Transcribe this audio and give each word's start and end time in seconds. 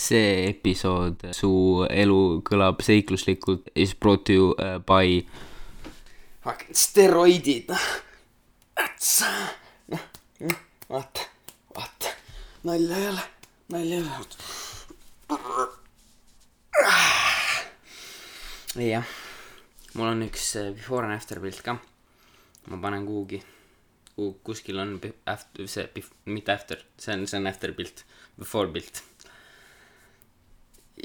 see 0.00 0.48
episood 0.48 1.26
Su 1.36 1.50
elu 1.90 2.20
kõlab 2.46 2.80
seikluslikult 2.84 3.68
is 3.74 3.94
brought 3.94 4.24
to 4.28 4.32
you 4.32 4.46
uh, 4.56 4.78
by 4.80 5.20
fucking 6.40 6.76
steroidid, 6.76 7.68
noh. 7.68 7.84
noh, 9.92 10.04
vaata, 10.88 11.26
vaata, 11.76 12.14
nalja 12.64 12.96
ei 12.96 13.08
ole, 13.10 13.24
nalja 13.74 13.96
ei 13.98 14.04
ole. 14.04 14.08
jah, 18.88 19.06
mul 19.94 20.08
on 20.08 20.26
üks 20.30 20.44
äh, 20.56 20.72
before 20.76 21.04
and 21.04 21.14
after 21.16 21.40
pilt 21.44 21.60
ka. 21.66 21.76
ma 22.70 22.76
panen 22.80 23.06
kuhugi, 23.08 23.42
kuskil 24.46 24.80
on 24.80 24.96
after, 25.26 25.68
see, 25.68 25.86
mitte 26.24 26.52
after, 26.56 26.78
see 26.96 27.14
on, 27.14 27.26
see 27.28 27.40
on 27.40 27.46
after 27.50 27.76
pilt, 27.76 28.04
before 28.38 28.72
pilt. 28.72 29.09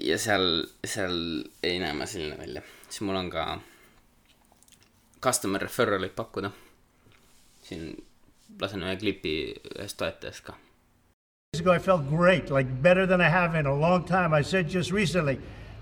Ja 0.02 0.18
seal, 0.20 0.66
seal 0.86 1.18
ei 1.64 1.80
näe 1.80 1.94
ma 1.94 2.08
selline 2.10 2.38
välja, 2.40 2.62
siis 2.90 3.02
mul 3.06 3.20
on 3.20 3.30
ka 3.30 3.46
customer 5.24 5.62
referral'it 5.62 6.16
pakkuda. 6.16 6.52
siin 7.66 7.96
lasen 8.62 8.84
ühe 8.86 8.96
klipi 9.02 9.36
ühest 9.76 9.98
toetajast 9.98 10.46
ka. 10.46 10.54
years 11.54 11.62
ago, 11.62 11.74
I 11.74 11.80
felt 11.80 12.10
great, 12.10 12.52
like 12.52 12.70
better 12.82 13.08
than 13.08 13.22
I 13.22 13.30
have 13.30 13.56
in 13.56 13.66
a 13.66 13.74
long 13.74 14.06
time. 14.06 14.34
I 14.34 14.44
said 14.44 14.70
just 14.70 14.92
recently, 14.92 15.40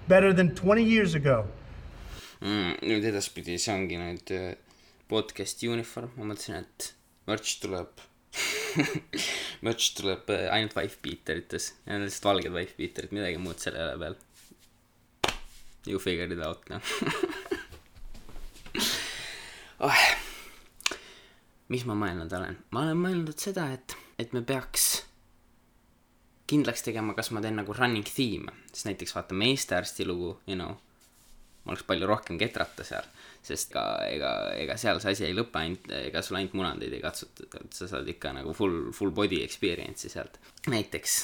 better 0.08 0.34
than 0.34 0.56
20 0.56 0.84
years 0.84 1.16
ago. 1.16 1.46
mm,. 2.42 2.76
nüüd 2.84 3.06
edaspidi, 3.08 3.58
see 3.60 3.74
ongi 3.74 4.00
nüüd 4.00 4.32
äh, 4.36 4.56
podcast'i 5.12 5.70
uniform, 5.72 6.12
ma 6.18 6.32
mõtlesin, 6.32 6.64
et 6.64 6.94
merch 7.28 7.60
tuleb 7.64 8.04
merch 9.66 9.94
tuleb 9.98 10.30
äh, 10.34 10.48
ainult 10.54 10.76
wife 10.78 11.00
beaterites 11.04 11.72
ja 11.86 11.98
need 11.98 12.08
lihtsalt 12.08 12.30
valged 12.30 12.56
wife 12.56 12.78
beaterid, 12.78 13.16
midagi 13.16 13.42
muud 13.42 13.62
seal 13.62 13.78
ei 13.78 13.88
ole 13.88 13.98
peal. 14.04 14.20
You 15.88 16.00
figured 16.00 16.32
it 16.32 16.40
out, 16.44 16.64
noh 16.72 16.84
oh. 19.84 20.04
mis 21.74 21.84
ma 21.90 21.98
mõelnud 21.98 22.32
olen? 22.38 22.60
ma 22.72 22.86
olen 22.86 23.02
mõelnud 23.04 23.40
seda, 23.40 23.68
et, 23.76 23.98
et 24.22 24.32
me 24.36 24.44
peaks 24.48 25.04
kindlaks 26.48 26.86
tegema, 26.86 27.16
kas 27.18 27.32
ma 27.34 27.42
teen 27.44 27.58
nagu 27.60 27.76
running 27.76 28.08
theme'e, 28.08 28.54
siis 28.72 28.88
näiteks 28.88 29.16
vaata 29.16 29.36
meestearsti 29.38 30.08
lugu, 30.08 30.38
you 30.48 30.60
know 30.60 30.78
ma 31.64 31.72
oleks 31.72 31.86
palju 31.88 32.08
rohkem 32.10 32.40
ketrata 32.40 32.84
seal, 32.88 33.06
sest 33.44 33.72
ka 33.72 33.84
ega, 34.10 34.34
ega 34.60 34.76
seal 34.80 35.00
see 35.04 35.16
asi 35.16 35.28
ei 35.30 35.38
lõpe 35.38 35.62
ainult, 35.62 35.88
ega 35.96 36.24
sul 36.26 36.40
ainult 36.40 36.58
munandeid 36.60 36.96
ei 36.96 37.04
katsutata, 37.04 37.62
et 37.64 37.78
sa 37.78 37.88
saad 37.92 38.10
ikka 38.12 38.34
nagu 38.36 38.56
full, 38.58 38.92
full 38.96 39.16
body 39.16 39.40
experience'i 39.46 40.12
sealt. 40.12 40.40
näiteks, 40.68 41.18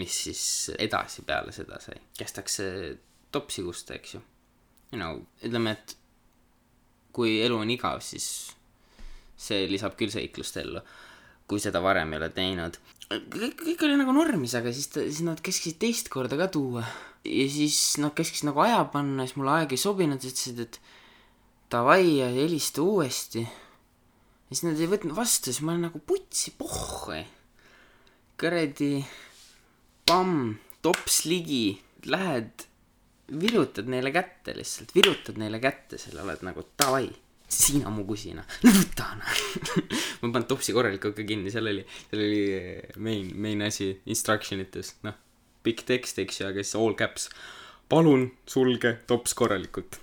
mis 0.00 0.20
siis 0.26 0.44
edasi 0.78 1.24
peale 1.24 1.54
seda 1.56 1.80
sai, 1.80 1.96
kästakse 2.18 2.68
topsi 3.34 3.64
kusta, 3.66 3.96
eks 3.98 4.16
ju. 4.16 4.22
Know, 4.94 5.24
ütleme, 5.42 5.72
et 5.74 5.96
kui 7.14 7.38
elu 7.42 7.56
on 7.58 7.70
igav, 7.72 8.02
siis 8.04 8.26
see 9.38 9.64
lisab 9.70 9.96
küll 9.98 10.12
seiklust 10.12 10.58
ellu, 10.60 10.82
kui 11.50 11.62
seda 11.62 11.82
varem 11.84 12.12
ei 12.14 12.20
ole 12.20 12.30
teinud. 12.34 12.78
kõik, 13.10 13.58
kõik 13.64 13.82
oli 13.86 13.98
nagu 14.00 14.14
normis, 14.16 14.54
aga 14.58 14.72
siis 14.74 14.92
ta, 14.92 15.02
siis 15.02 15.24
nad 15.26 15.42
käskisid 15.44 15.80
teist 15.82 16.10
korda 16.12 16.38
ka 16.40 16.48
tuua. 16.54 16.84
Ja 17.24 17.46
siis 17.50 17.78
nad 18.02 18.14
käskisid 18.16 18.48
nagu 18.50 18.62
aja 18.64 18.82
panna, 18.92 19.24
siis 19.24 19.38
mulle 19.38 19.54
aeg 19.58 19.74
ei 19.74 19.80
sobinud, 19.80 20.24
ütlesid, 20.24 20.60
et 20.60 20.80
davai 21.72 22.18
ja 22.20 22.28
helista 22.32 22.84
uuesti. 22.84 23.44
ja 23.44 24.52
siis 24.52 24.66
nad 24.68 24.80
ei 24.80 24.90
võtnud 24.90 25.16
vastu, 25.16 25.52
siis 25.52 25.64
ma 25.64 25.72
olen 25.72 25.88
nagu 25.88 26.02
putsi 26.04 26.54
pohhui. 26.58 27.24
kuradi, 28.40 29.04
pamm, 30.06 30.54
tops 30.82 31.24
ligi, 31.30 31.78
lähed, 32.10 32.66
virutad 33.40 33.88
neile 33.88 34.12
kätte 34.12 34.52
lihtsalt, 34.56 34.94
virutad 34.94 35.38
neile 35.40 35.60
kätte 35.62 35.98
selle, 35.98 36.22
oled 36.26 36.42
nagu 36.44 36.66
davai 36.76 37.08
sina 37.54 37.90
mu 37.92 38.04
kusina, 38.08 38.42
võta 38.64 39.10
noh. 39.18 39.42
ma 40.22 40.30
panen 40.30 40.46
topsi 40.50 40.74
korralikult 40.74 41.16
ka 41.16 41.26
kinni, 41.28 41.52
seal 41.54 41.68
oli, 41.70 41.84
seal 42.10 42.24
oli 42.24 42.42
main, 43.04 43.30
main 43.40 43.62
asi 43.68 43.92
instruction 44.10 44.62
ites, 44.64 44.96
noh. 45.06 45.23
Pikk 45.64 45.86
tekst, 45.88 46.20
eks 46.22 46.40
ju, 46.40 46.48
aga 46.50 46.62
siis 46.62 46.76
all 46.80 46.94
caps. 46.98 47.28
palun 47.88 48.30
sulge 48.48 48.98
tops 49.08 49.34
korralikult. 49.36 49.98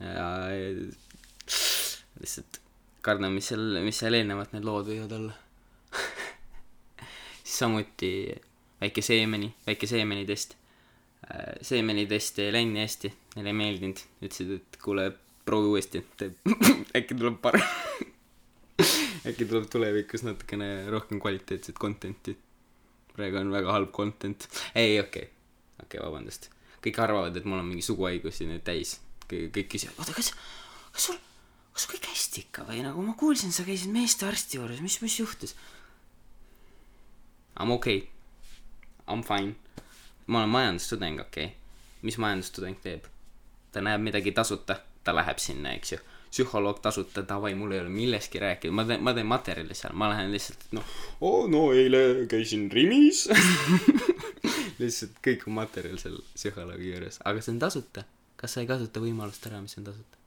ja 0.00 0.28
eh, 0.52 0.84
lihtsalt 2.20 2.60
kardan, 3.04 3.34
mis 3.36 3.50
seal, 3.52 3.80
mis 3.84 3.98
seal 4.00 4.16
eelnevalt 4.16 4.54
need 4.54 4.66
lood 4.66 4.88
võivad 4.88 5.12
olla. 5.18 5.34
samuti 7.58 8.12
väike 8.80 9.04
seemeni, 9.04 9.50
väike 9.66 9.88
seemenitest. 9.88 10.56
seemenitest 11.64 12.40
ei 12.44 12.52
läinud 12.52 12.76
nii 12.76 12.84
hästi, 12.84 13.10
neile 13.36 13.52
ei 13.52 13.58
meeldinud, 13.60 14.00
ütlesid, 14.20 14.50
et 14.58 14.80
kuule, 14.82 15.06
proovi 15.44 15.70
uuesti, 15.72 16.02
äkki 16.98 17.16
tuleb 17.16 17.38
parem. 17.44 17.64
äkki 19.28 19.46
tuleb 19.48 19.68
tulevikus 19.72 20.24
natukene 20.26 20.90
rohkem 20.92 21.20
kvaliteetset 21.22 21.78
content'i. 21.80 22.36
Praegu 23.14 23.40
on 23.40 23.52
väga 23.54 23.72
halb 23.74 23.92
content. 23.94 24.48
ei, 24.74 24.98
okei 25.00 25.28
okay., 25.28 25.30
okei 25.82 25.98
okay,, 25.98 26.02
vabandust. 26.06 26.50
kõik 26.84 27.00
arvavad, 27.00 27.36
et 27.36 27.46
mul 27.48 27.62
on 27.62 27.70
mingi 27.70 27.84
suguhaigusi 27.86 28.48
nüüd 28.50 28.64
täis. 28.66 28.98
kõik 29.30 29.70
küsivad, 29.72 29.98
oota, 29.98 30.16
kas, 30.16 30.32
kas 30.94 31.08
sul, 31.08 31.20
kas 31.72 31.86
sul 31.86 31.94
kõik 31.94 32.10
hästi 32.12 32.44
ikka 32.46 32.66
või 32.68 32.82
nagu 32.84 33.02
ma 33.02 33.16
kuulsin, 33.18 33.54
sa 33.54 33.66
käisid 33.66 33.92
meestearsti 33.94 34.60
juures, 34.60 34.82
mis, 34.84 35.00
mis 35.04 35.18
juhtus? 35.20 35.56
I 37.54 37.66
m 37.66 37.76
okei 37.78 38.02
okay.. 38.02 38.10
I 39.04 39.16
m 39.18 39.22
fine. 39.22 39.54
ma 40.26 40.42
olen 40.42 40.54
majandustudeng, 40.56 41.20
okei 41.26 41.50
okay.. 41.50 42.02
mis 42.02 42.18
majandustudeng 42.18 42.80
teeb? 42.82 43.06
ta 43.74 43.82
näeb 43.82 44.02
midagi 44.06 44.30
tasuta, 44.32 44.76
ta 45.04 45.14
läheb 45.14 45.40
sinna, 45.42 45.72
eks 45.74 45.92
ju. 45.92 45.98
Psühholoog 46.34 46.80
tasuta, 46.82 47.22
davai, 47.28 47.52
mul 47.54 47.76
ei 47.76 47.82
ole 47.84 47.92
millestki 47.94 48.42
rääkida, 48.42 48.74
ma 48.74 48.82
teen, 48.88 49.02
ma 49.06 49.14
teen 49.14 49.28
materjali 49.30 49.76
seal, 49.78 49.94
ma 49.98 50.10
lähen 50.10 50.32
lihtsalt, 50.34 50.66
noh, 50.74 50.96
oo 51.22 51.44
no 51.50 51.68
eile 51.76 52.26
käisin 52.30 52.66
Rimis. 52.74 53.28
lihtsalt 54.82 55.22
kõik 55.22 55.46
on 55.46 55.60
materjal 55.60 56.00
seal 56.02 56.18
psühholoogi 56.34 56.90
juures, 56.90 57.20
aga 57.22 57.44
see 57.44 57.54
on 57.54 57.62
tasuta. 57.62 58.06
kas 58.40 58.56
sa 58.56 58.64
ei 58.64 58.68
kasuta 58.68 59.00
võimalust 59.00 59.46
ära, 59.46 59.62
mis 59.62 59.78
on 59.78 59.86
tasuta? 59.86 60.18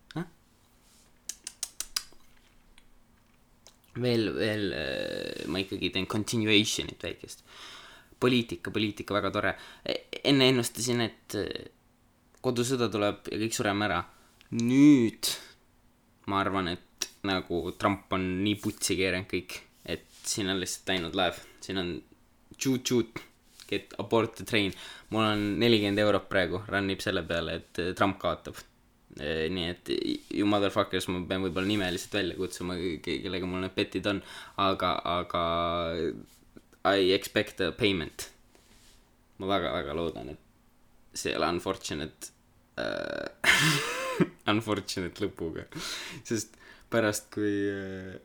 veel, 4.02 4.30
veel 4.36 4.70
äh, 4.78 5.48
ma 5.52 5.62
ikkagi 5.62 5.92
teen 5.94 6.08
continuation'it 6.10 7.04
väikest. 7.04 7.44
poliitika, 8.20 8.72
poliitika, 8.72 9.14
väga 9.14 9.32
tore. 9.32 9.56
enne 10.24 10.50
ennustasin, 10.52 11.02
et 11.06 11.38
äh, 11.38 11.68
kodusõda 12.42 12.90
tuleb 12.94 13.28
ja 13.32 13.42
kõik 13.44 13.58
sureme 13.58 13.90
ära. 13.90 14.04
nüüd 14.58 15.34
ma 16.28 16.42
arvan, 16.44 16.72
et 16.76 17.08
nagu 17.28 17.62
Trump 17.80 18.14
on 18.16 18.28
nii 18.44 18.58
putsi 18.62 18.98
keeranud 19.00 19.30
kõik, 19.32 19.58
et 19.88 20.08
siin 20.28 20.52
on 20.52 20.60
lihtsalt 20.62 20.94
läinud 20.94 21.18
laev, 21.18 21.40
siin 21.64 21.82
on 21.82 21.92
tšuut-tšuut, 22.58 23.22
get 23.68 23.94
abort 24.00 24.36
the 24.36 24.46
train. 24.48 24.74
mul 25.10 25.24
on 25.24 25.44
nelikümmend 25.60 26.00
eurot 26.04 26.28
praegu, 26.32 26.62
run 26.72 26.90
ib 26.92 27.04
selle 27.04 27.24
peale, 27.28 27.60
et 27.62 27.84
äh, 27.84 27.94
Trump 27.96 28.20
kaotab. 28.24 28.60
nii 29.18 29.64
et 29.66 29.90
you 30.30 30.46
motherfuckers, 30.46 31.08
ma 31.10 31.24
pean 31.26 31.42
võib-olla 31.42 31.66
nime 31.66 31.88
lihtsalt 31.90 32.20
välja 32.20 32.36
kutsuma, 32.38 32.76
kellega 33.02 33.50
mul 33.50 33.64
need 33.64 33.74
petid 33.74 34.06
on, 34.12 34.20
aga, 34.62 34.92
aga 35.10 35.44
I 36.86 37.12
expect 37.16 37.64
a 37.66 37.72
payment. 37.72 38.30
ma 39.38 39.50
väga-väga 39.50 39.96
loodan, 39.98 40.36
et 40.36 41.18
see 41.18 41.32
ei 41.34 41.40
ole 41.40 41.50
unfortunate 41.56 42.30
äh, 42.78 44.04
unfortunate 44.52 45.24
lõpuga, 45.24 45.68
sest 46.28 46.58
pärast, 46.92 47.30
kui 47.34 47.54
äh, 47.72 48.18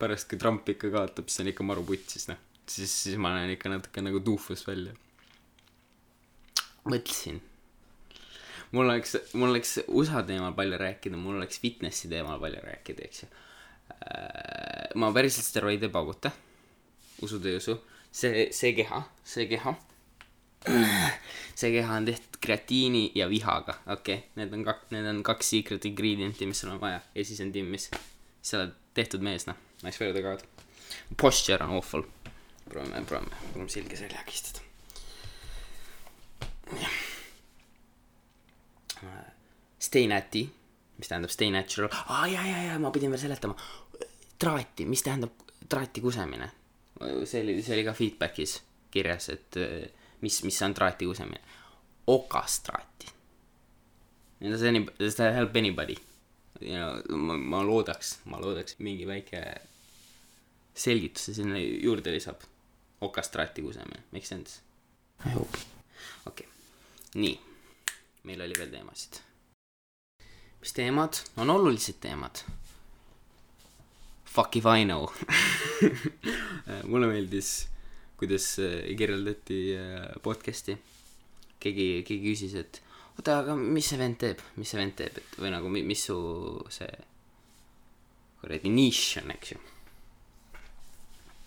pärast, 0.00 0.28
kui 0.30 0.40
Trump 0.40 0.68
ikka 0.68 0.90
kaotab, 0.92 1.30
siis 1.30 1.44
on 1.44 1.50
ikka 1.52 1.66
maru 1.66 1.84
putsis, 1.86 2.28
noh. 2.30 2.40
siis, 2.66 2.92
siis 3.04 3.18
ma 3.20 3.34
näen 3.36 3.54
ikka 3.54 3.72
natuke 3.72 4.04
nagu 4.04 4.20
tuufus 4.24 4.64
välja. 4.66 4.94
mõtlesin. 6.84 7.40
mul 8.72 8.88
oleks, 8.88 9.16
mul 9.32 9.52
oleks 9.52 9.78
USA 9.88 10.22
teemal 10.26 10.54
palju 10.56 10.78
rääkida, 10.80 11.20
mul 11.20 11.40
oleks 11.40 11.60
fitnessi 11.62 12.10
teemal 12.12 12.40
palju 12.42 12.62
rääkida, 12.64 13.08
eks 13.08 13.24
ju. 13.24 13.32
ma 15.00 15.12
päriselt 15.12 15.46
steroide 15.46 15.88
ei 15.88 15.92
pauguta. 15.92 16.32
usud 17.22 17.46
ei 17.46 17.56
usu. 17.56 17.78
see, 18.12 18.48
see 18.52 18.74
keha, 18.76 19.02
see 19.24 19.48
keha. 19.50 19.76
See 21.54 21.70
keha 21.74 21.96
on 22.00 22.08
tehtud 22.08 22.38
kreatiini 22.42 23.04
ja 23.14 23.28
vihaga, 23.30 23.76
okei 23.86 24.16
okay., 24.16 24.28
need 24.40 24.52
on 24.56 24.64
kaks, 24.66 24.90
need 24.94 25.06
on 25.10 25.22
kaks 25.26 25.52
secret 25.54 25.86
ingredient'i, 25.88 26.48
mis 26.50 26.60
sul 26.60 26.74
on 26.74 26.80
vaja 26.82 27.00
ja 27.14 27.24
siis 27.24 27.40
on 27.44 27.52
timmis. 27.52 27.90
sa 28.42 28.58
oled 28.58 28.74
tehtud 28.94 29.22
mees, 29.24 29.46
noh, 29.48 29.56
I 29.84 29.92
swear 29.92 30.12
to 30.14 30.22
god. 30.22 30.42
Posture 31.20 31.64
on 31.64 31.76
awful. 31.78 32.02
proovime, 32.68 33.04
proovime, 33.04 33.36
proovime 33.52 33.70
selge 33.70 33.96
seljaga 33.96 34.32
istuda. 34.32 34.60
Stay 39.78 40.06
natty, 40.08 40.46
mis 40.98 41.08
tähendab 41.08 41.30
stay 41.30 41.50
natural, 41.52 41.90
aa 41.92 42.22
ah, 42.22 42.26
ja, 42.32 42.44
ja, 42.46 42.62
ja 42.70 42.78
ma 42.78 42.90
pidin 42.90 43.12
veel 43.12 43.20
seletama. 43.20 43.56
traati, 44.38 44.86
mis 44.88 45.02
tähendab 45.02 45.32
traati 45.68 46.00
kusemine? 46.00 46.50
see 47.24 47.42
oli, 47.42 47.62
see 47.62 47.74
oli 47.76 47.84
ka 47.84 47.92
feedback'is 47.92 48.58
kirjas, 48.90 49.28
et 49.34 49.58
mis, 50.20 50.42
mis 50.44 50.62
on 50.62 50.74
traati 50.74 51.06
kusemine, 51.06 51.40
okastraati. 52.06 53.12
Does 54.44 54.62
any, 54.62 54.86
does 54.98 55.16
that 55.16 55.34
help 55.34 55.56
anybody? 55.56 55.96
you 56.60 56.74
know, 56.74 57.02
ma, 57.16 57.36
ma 57.36 57.62
loodaks, 57.62 58.18
ma 58.24 58.38
loodaks 58.40 58.78
mingi 58.78 59.06
väike 59.08 59.40
selgituse 60.74 61.34
sinna 61.34 61.60
juurde 61.60 62.12
lisab. 62.14 62.42
okastraati 63.00 63.62
kusemine, 63.62 64.02
make 64.12 64.26
sense? 64.26 64.60
I 65.26 65.30
hope. 65.30 65.58
okei 66.26 66.46
okay., 66.46 67.20
nii, 67.20 67.40
meil 68.24 68.40
oli 68.40 68.58
veel 68.58 68.70
teemasid. 68.70 69.20
mis 70.60 70.72
teemad 70.72 71.20
on 71.36 71.50
olulised 71.50 72.00
teemad? 72.00 72.44
Fuck 74.24 74.56
if 74.56 74.64
I 74.66 74.84
know. 74.84 75.12
mulle 76.90 77.06
meeldis, 77.06 77.68
kuidas 78.20 78.46
äh, 78.62 78.90
kirjeldati 78.98 79.60
äh, 79.78 80.08
podcast'i. 80.22 80.76
keegi, 81.64 81.86
keegi 82.06 82.32
küsis, 82.34 82.54
et 82.60 82.80
oota, 83.18 83.38
aga 83.40 83.54
mis 83.56 83.86
see 83.88 83.98
vend 84.00 84.18
teeb, 84.20 84.42
mis 84.60 84.68
see 84.70 84.78
vend 84.80 84.96
teeb, 84.98 85.16
et 85.22 85.38
või 85.40 85.52
nagu 85.54 85.70
mi- 85.72 85.84
mis 85.86 86.02
su 86.10 86.16
see 86.74 86.90
kuradi 88.42 88.68
nišš 88.74 89.22
on, 89.22 89.30
eks 89.32 89.54
ju. 89.54 89.60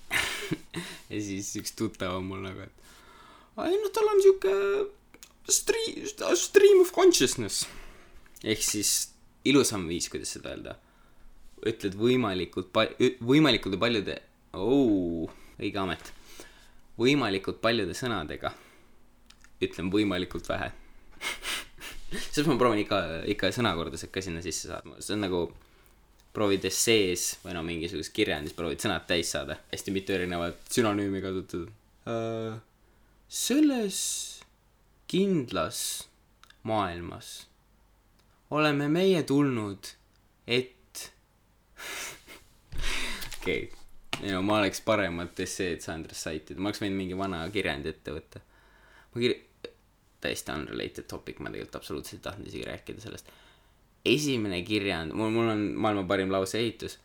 ja 1.11 1.19
siis 1.21 1.51
üks 1.59 1.75
tuttav 1.77 2.15
on 2.17 2.25
mul 2.31 2.41
nagu, 2.45 2.65
et 2.65 3.65
ei 3.67 3.77
noh, 3.81 3.91
tal 3.93 4.09
on 4.11 4.21
sihuke 4.23 4.53
stream, 5.49 6.07
stream 6.37 6.81
of 6.83 6.91
consciousness. 6.95 7.65
ehk 8.43 8.61
siis 8.63 9.09
ilusam 9.47 9.87
viis, 9.89 10.09
kuidas 10.11 10.33
seda 10.35 10.53
öelda. 10.55 10.75
ütled 11.67 11.95
võimalikult 11.97 12.69
pa-, 12.73 12.91
võimalikult 13.25 13.79
paljude, 13.81 14.19
oo, 14.53 15.25
õige 15.57 15.79
amet. 15.81 16.11
Võimalikult 16.97 17.61
paljude 17.61 17.93
sõnadega 17.97 18.53
ütlen 19.63 19.89
võimalikult 19.93 20.47
vähe. 20.49 20.71
siis 22.33 22.45
ma 22.47 22.57
proovin 22.59 22.83
ikka, 22.83 22.99
ikka 23.33 23.51
sõnakordused 23.55 24.11
ka 24.13 24.21
sinna 24.23 24.43
sisse 24.45 24.69
saada, 24.69 24.97
see 25.01 25.15
on 25.17 25.25
nagu 25.25 25.41
proovid 26.37 26.67
essees 26.69 27.31
või 27.41 27.55
no 27.57 27.63
mingisuguses 27.65 28.13
kirjandis 28.13 28.55
proovid 28.57 28.83
sõnad 28.83 29.07
täis 29.09 29.31
saada, 29.33 29.57
hästi 29.71 29.93
mitu 29.95 30.13
erinevat 30.13 30.59
sünonüümi 30.73 31.21
kasutatud 31.23 31.71
uh,. 32.11 32.59
selles 33.27 33.99
kindlas 35.09 35.79
maailmas 36.67 37.47
oleme 38.53 38.87
meie 38.91 39.23
tulnud, 39.27 39.89
et 40.45 41.11
okei 43.41 43.65
okay., 43.65 43.76
ei 44.23 44.33
no 44.33 44.41
ma 44.45 44.61
oleks 44.61 44.81
paremat 44.85 45.39
esseed 45.45 45.83
saanud 45.85 46.09
recite 46.11 46.53
ida, 46.53 46.61
ma 46.61 46.71
oleks 46.71 46.81
võinud 46.83 46.99
mingi 46.99 47.17
vana 47.17 47.43
kirjandi 47.53 47.91
ette 47.93 48.15
võtta. 48.15 48.41
ma 49.13 49.23
kir-, 49.23 49.39
täiesti 50.23 50.53
unrelated 50.53 51.07
topic, 51.09 51.41
ma 51.41 51.51
tegelikult 51.53 51.79
absoluutselt 51.81 52.19
ei 52.19 52.25
tahtnud 52.29 52.49
isegi 52.49 52.65
rääkida 52.67 53.03
sellest. 53.03 53.29
esimene 54.05 54.61
kirjand, 54.65 55.13
mul, 55.17 55.33
mul 55.35 55.51
on 55.53 55.63
maailma 55.83 56.07
parim 56.09 56.31
lauseehitus 56.33 56.97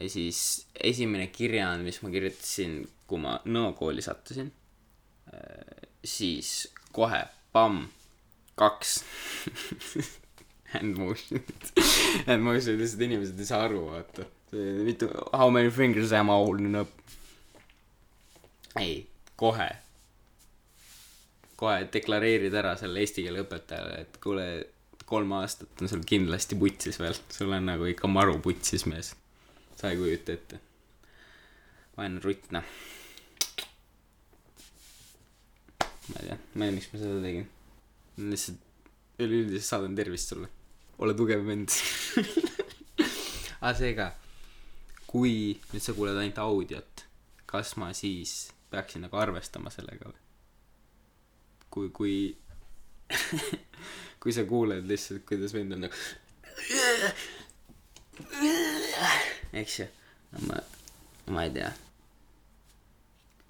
ja 0.00 0.08
siis 0.08 0.66
esimene 0.74 1.26
kirjand, 1.32 1.84
mis 1.84 2.00
ma 2.04 2.12
kirjutasin, 2.12 2.82
kui 3.10 3.20
ma 3.22 3.38
Nõo 3.50 3.72
kooli 3.78 4.02
sattusin, 4.04 4.52
siis 6.04 6.68
kohe, 6.92 7.22
pamm, 7.52 7.86
kaks 8.58 9.00
hand 10.74 10.98
motion'id, 11.00 11.70
hand 12.28 12.44
motion'id 12.46 12.84
lihtsalt 12.84 13.06
inimesed 13.08 13.40
ei 13.40 13.48
saa 13.48 13.64
aru, 13.66 13.86
vaata. 13.90 14.26
mitu, 14.52 15.08
how 15.32 15.50
many 15.50 15.70
fingers 15.70 16.12
am 16.12 16.30
I 16.30 16.32
holding 16.32 16.76
up? 16.80 16.88
ei, 18.78 19.06
kohe. 19.36 19.68
kohe 21.56 21.88
deklareerid 21.92 22.54
ära 22.56 22.76
selle 22.80 23.02
eesti 23.04 23.24
keele 23.26 23.44
õpetajale, 23.44 24.04
et 24.04 24.20
kuule, 24.22 24.46
kolm 25.10 25.34
aastat 25.40 25.82
on 25.82 25.90
sul 25.90 26.04
kindlasti 26.06 26.58
putsis 26.58 27.00
veel, 27.02 27.16
sul 27.34 27.52
on 27.56 27.66
nagu 27.72 27.88
ikka 27.90 28.08
maru 28.10 28.38
putsis 28.42 28.86
mees. 28.90 29.14
sa 29.76 29.90
ei 29.90 29.98
kujuta 30.00 30.36
ette. 30.36 30.60
vaene 31.96 32.22
rutt, 32.24 32.48
noh. 32.54 32.64
ma 36.10 36.22
ei 36.22 36.30
tea, 36.30 36.38
ma 36.54 36.64
ei 36.64 36.70
tea, 36.70 36.76
miks 36.78 36.90
ma 36.94 37.02
seda 37.04 37.20
tegin. 37.26 37.46
lihtsalt 38.30 38.66
üleüldiselt 39.20 39.66
saadan 39.66 39.98
tervist 39.98 40.32
sulle. 40.32 40.48
ole 40.98 41.14
tugev 41.18 41.44
vend. 41.46 41.74
aga 43.60 43.74
seega, 43.76 44.10
kui 45.10 45.58
nüüd 45.72 45.82
sa 45.82 45.94
kuuled 45.96 46.18
ainult 46.20 46.38
audiot, 46.38 47.04
kas 47.50 47.74
ma 47.80 47.90
siis 47.96 48.52
peaksin 48.70 49.02
nagu 49.06 49.18
arvestama 49.18 49.72
sellega 49.74 50.06
või? 50.06 50.20
kui, 51.70 51.90
kui, 51.94 52.14
kui 54.22 54.34
sa 54.34 54.44
kuuled 54.46 54.86
lihtsalt, 54.90 55.24
kuidas 55.26 55.54
vend 55.54 55.74
on 55.76 55.86
nagu, 55.86 56.00
eks 59.62 59.78
ju, 59.80 59.86
ma, 60.46 60.62
ma 61.34 61.46
ei 61.46 61.54
tea. 61.54 61.70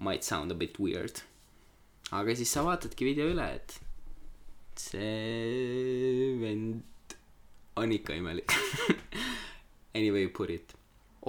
Might 0.01 0.25
sound 0.25 0.53
a 0.53 0.57
bit 0.57 0.79
weird. 0.81 1.21
aga 2.11 2.33
siis 2.35 2.51
sa 2.51 2.65
vaatadki 2.65 3.05
video 3.05 3.29
üle, 3.31 3.45
et 3.57 3.77
see 4.81 6.33
vend 6.41 7.15
on 7.77 7.93
ikka 7.97 8.17
imelik. 8.17 8.53
Anyway 9.93 10.27
put 10.27 10.49
it. 10.49 10.71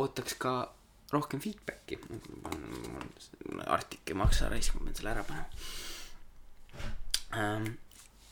Ootaks 0.01 0.35
ka 0.41 0.53
rohkem 1.13 1.41
feedback'i. 1.41 1.99
artik 3.67 4.11
ei 4.11 4.17
maksa 4.17 4.49
raisk, 4.49 4.75
ma 4.75 4.87
pean 4.87 4.99
selle 4.99 5.11
ära 5.13 5.25
panema 5.29 5.49
ähm,. 7.37 7.67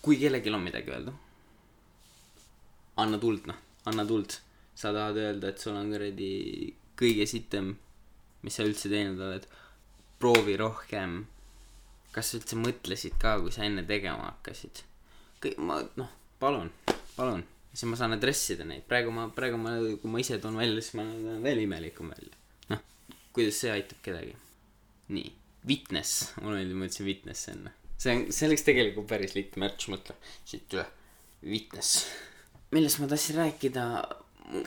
kui 0.03 0.17
kellelgi 0.21 0.53
on 0.55 0.65
midagi 0.65 0.93
öelda, 0.95 1.13
anna 3.03 3.19
tuld 3.21 3.49
noh, 3.51 3.59
anna 3.85 4.07
tuld. 4.09 4.39
sa 4.75 4.95
tahad 4.97 5.19
öelda, 5.21 5.51
et 5.51 5.61
sul 5.61 5.77
on 5.77 5.91
kuradi 5.93 6.31
kõige 7.01 7.27
sitem, 7.29 7.75
mis 8.41 8.57
sa 8.57 8.65
üldse 8.65 8.89
teinud 8.93 9.21
oled. 9.27 9.47
proovi 10.21 10.57
rohkem. 10.57 11.27
kas 12.13 12.33
sa 12.33 12.41
üldse 12.41 12.57
mõtlesid 12.57 13.21
ka, 13.21 13.39
kui 13.41 13.53
sa 13.53 13.67
enne 13.69 13.85
tegema 13.89 14.33
hakkasid? 14.33 14.85
kõik, 15.41 15.57
ma 15.61 15.81
noh, 15.97 16.11
palun, 16.41 16.73
palun, 17.17 17.45
siis 17.73 17.87
ma 17.91 17.99
saan 17.99 18.17
address 18.17 18.53
ida 18.55 18.67
neid, 18.67 18.85
praegu 18.91 19.13
ma, 19.15 19.27
praegu 19.35 19.59
ma, 19.61 19.77
kui 20.03 20.11
ma 20.11 20.23
ise 20.23 20.39
toon 20.43 20.59
välja, 20.61 20.81
siis 20.83 20.97
ma 20.99 21.07
näen 21.07 21.43
veel 21.45 21.65
imelikum 21.65 22.11
välja. 22.13 22.39
noh, 22.73 22.83
kuidas 23.37 23.61
see 23.63 23.73
aitab 23.75 24.01
kedagi. 24.05 24.35
nii, 25.15 25.29
witness, 25.67 26.33
mulle 26.41 26.61
meeldib, 26.61 26.81
ma 26.81 26.89
ütlesin 26.89 27.09
witness 27.09 27.53
enne. 27.53 27.75
see 28.01 28.15
on, 28.15 28.25
see 28.35 28.49
oleks 28.49 28.67
tegelikult 28.67 29.11
päris 29.11 29.37
litt 29.37 29.59
märts, 29.61 29.91
mõtle, 29.93 30.17
siit 30.49 30.77
üle, 30.77 30.87
witness. 31.45 32.05
millest 32.75 33.03
ma 33.03 33.11
tahtsin 33.11 33.41
rääkida, 33.41 33.87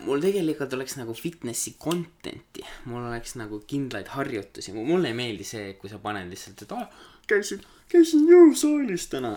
mul 0.07 0.23
tegelikult 0.23 0.75
oleks 0.77 0.95
nagu 0.99 1.15
fitnessi 1.17 1.75
content'i, 1.81 2.63
mul 2.87 3.07
oleks 3.09 3.35
nagu 3.39 3.59
kindlaid 3.67 4.11
harjutusi, 4.15 4.75
mulle 4.77 5.11
ei 5.11 5.17
meeldi 5.17 5.47
see, 5.47 5.73
kui 5.79 5.91
sa 5.91 5.99
paned 6.03 6.31
lihtsalt, 6.31 6.63
et 6.63 6.75
aa, 6.77 6.87
käisin, 7.27 7.63
käisin 7.91 8.29
jõusaalis 8.31 9.09
täna 9.11 9.35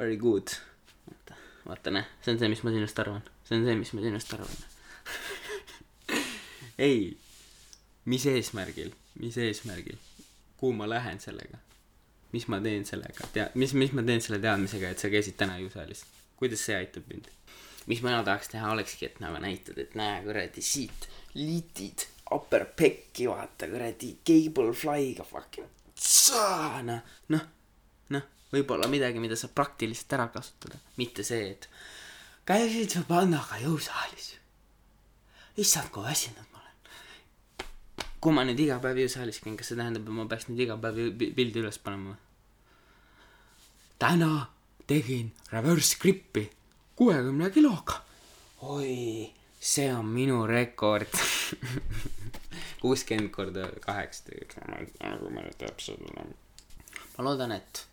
very 0.00 0.16
good. 0.16 0.48
vaata, 1.70 1.92
näe, 1.94 2.06
see 2.24 2.34
on 2.34 2.40
see, 2.42 2.50
mis 2.52 2.62
ma 2.66 2.74
sinust 2.74 3.00
arvan, 3.02 3.24
see 3.46 3.56
on 3.58 3.66
see, 3.66 3.78
mis 3.80 3.92
ma 3.96 4.04
sinust 4.04 4.36
arvan. 4.36 4.62
ei, 6.88 7.10
mis 8.10 8.26
eesmärgil, 8.30 8.92
mis 9.22 9.38
eesmärgil, 9.40 9.98
kuhu 10.60 10.72
ma 10.76 10.88
lähen 10.90 11.20
sellega, 11.22 11.60
mis 12.34 12.48
ma 12.52 12.60
teen 12.64 12.86
sellega, 12.88 13.28
tea-, 13.34 13.50
mis, 13.60 13.74
mis 13.78 13.94
ma 13.96 14.04
teen 14.06 14.22
selle 14.24 14.40
teadmisega, 14.42 14.92
et 14.92 15.02
sa 15.02 15.12
käisid 15.12 15.38
täna 15.40 15.58
jõusaalis, 15.62 16.04
kuidas 16.40 16.64
see 16.66 16.78
aitab 16.78 17.08
mind? 17.12 17.30
mis 17.88 18.02
mina 18.04 18.20
tahaks 18.22 18.52
teha, 18.52 18.68
olekski, 18.74 19.08
et 19.08 19.22
nagu 19.22 19.40
näitad, 19.42 19.78
et 19.80 19.94
näe 19.98 20.20
kuradi 20.22 20.62
siit 20.62 21.08
litid, 21.34 22.04
upper 22.30 22.66
pekki, 22.76 23.24
vaata 23.30 23.66
kuradi 23.70 24.12
cable 24.26 24.74
fly'ga 24.76 25.24
fucking, 25.26 25.70
noh, 26.86 27.08
noh 27.34 27.48
noh, 28.10 28.22
võib-olla 28.52 28.88
midagi, 28.90 29.22
mida 29.22 29.38
saab 29.38 29.54
praktiliselt 29.54 30.12
ära 30.16 30.28
kasutada, 30.34 30.78
mitte 30.98 31.24
see, 31.26 31.52
et 31.54 31.68
käisid 32.48 32.96
sa 32.96 33.02
pannaga 33.08 33.60
jõusaalis. 33.62 34.34
issand, 35.60 35.90
kui 35.92 36.04
väsinud 36.04 36.46
ma 36.52 36.62
olen. 36.62 37.68
kui 38.20 38.32
ma 38.34 38.44
nüüd 38.44 38.60
iga 38.60 38.78
päev 38.82 39.02
jõusaalis 39.04 39.40
käin, 39.44 39.56
kas 39.56 39.70
see 39.70 39.78
tähendab, 39.78 40.06
et 40.06 40.16
ma 40.16 40.26
peaks 40.30 40.48
nüüd 40.48 40.64
iga 40.66 40.78
päev 40.80 41.02
pildi 41.18 41.62
üles 41.62 41.78
panema 41.78 42.14
või? 42.14 42.22
täna 44.00 44.32
tegin 44.86 45.30
reverse 45.52 45.98
grip'i 46.00 46.48
kuuekümne 46.96 47.50
kiloga. 47.50 48.00
oi, 48.62 49.30
see 49.60 49.92
on 49.94 50.06
minu 50.06 50.46
rekord. 50.46 51.14
kuuskümmend 52.80 53.30
korda 53.30 53.68
kaheksa 53.84 54.24
tegelikult, 54.24 55.32
ma 55.34 55.44
nüüd 55.44 55.56
täpselt 55.60 56.00
olen. 56.00 56.34
ma 57.16 57.24
loodan, 57.24 57.52
et 57.52 57.84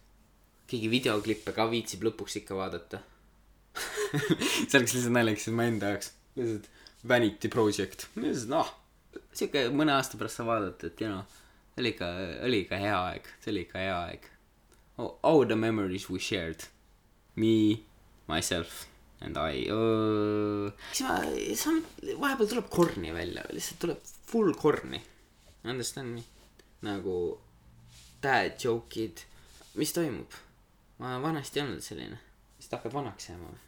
keegi 0.68 0.90
videoklippe 0.92 1.54
ka 1.56 1.68
viitsib 1.72 2.06
lõpuks 2.08 2.40
ikka 2.42 2.58
vaadata. 2.58 3.02
see 4.68 4.80
oleks 4.80 4.96
lihtsalt 4.96 5.14
naljakas 5.14 5.50
ma 5.54 5.68
enda 5.70 5.94
jaoks, 5.94 6.14
lihtsalt 6.38 6.72
vanity 7.08 7.52
project, 7.54 8.08
lihtsalt 8.18 8.54
noh, 8.54 8.72
sihuke 9.32 9.68
mõne 9.76 9.94
aasta 9.96 10.20
pärast 10.20 10.42
sa 10.42 10.48
vaatad, 10.48 10.88
et 10.90 11.04
you 11.04 11.12
know, 11.12 11.24
oli 11.78 11.94
ikka, 11.94 12.10
oli 12.48 12.64
ikka 12.66 12.82
hea 12.82 12.98
aeg, 13.12 13.30
see 13.44 13.54
oli 13.54 13.64
ikka 13.68 13.84
hea 13.84 14.00
aeg. 14.08 14.32
oh, 14.98 15.18
all 15.24 15.46
the 15.46 15.56
memories 15.56 16.10
we 16.10 16.20
shared. 16.20 16.66
Me 17.36 17.84
myself 18.28 18.88
and 19.22 19.38
I. 19.38 19.68
Uh, 19.70 20.72
siis 20.92 21.66
ma 21.68 21.76
on 21.76 21.84
vahepeal 22.24 22.50
tuleb 22.50 22.70
korni 22.74 23.14
välja 23.14 23.46
lihtsalt 23.54 23.80
tuleb 23.86 24.02
full 24.32 24.54
korni. 24.58 25.02
Understand 25.68 26.18
me? 26.18 26.26
Nagu 26.86 27.38
dad 28.24 28.58
joke'id. 28.64 29.26
Mis 29.78 29.94
toimub 29.94 30.34
ma 30.98 31.18
vanasti 31.22 31.60
ei 31.60 31.66
olnud 31.66 31.86
selline. 31.86 32.20
Vist 32.58 32.74
hakkad 32.74 32.94
vanaks 32.94 33.30
jääma 33.30 33.52
või 33.52 33.67